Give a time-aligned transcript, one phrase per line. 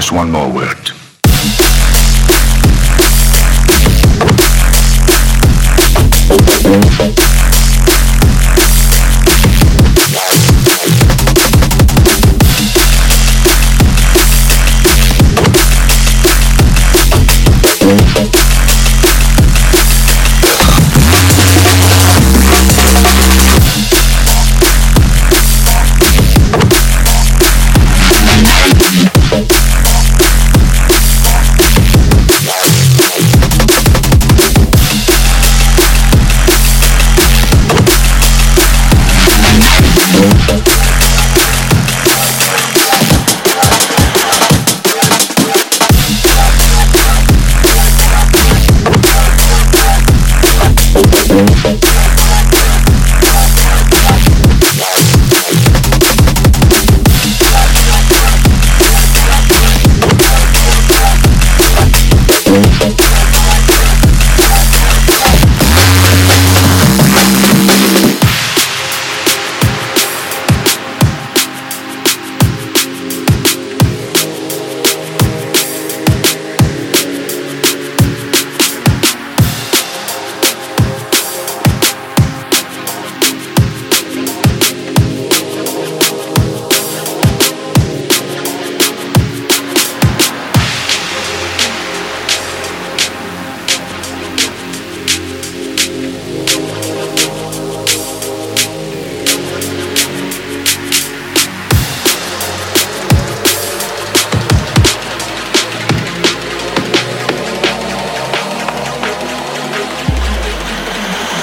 [0.00, 0.99] Just one more word.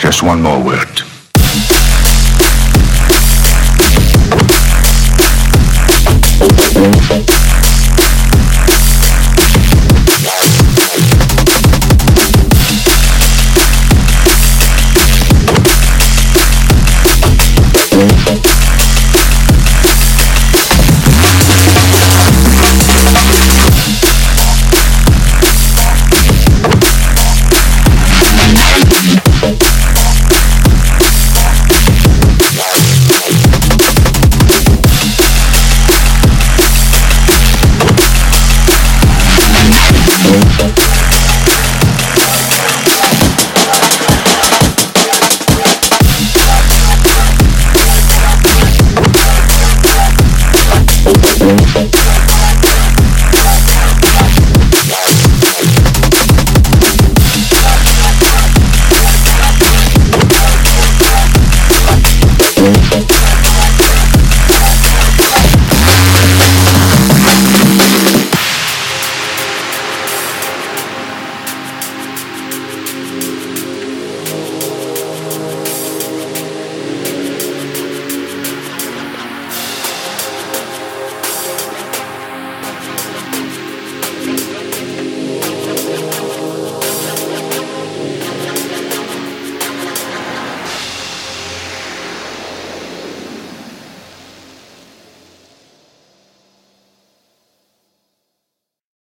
[0.00, 0.97] Just one more word.